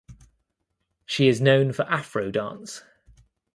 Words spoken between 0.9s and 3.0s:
She is known for Afro dance.